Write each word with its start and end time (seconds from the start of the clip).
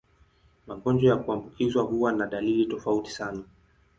Magonjwa 0.67 1.09
ya 1.09 1.15
kuambukizwa 1.17 1.83
huwa 1.83 2.11
na 2.11 2.25
dalili 2.27 2.65
tofauti 2.65 3.11
sana. 3.11 3.43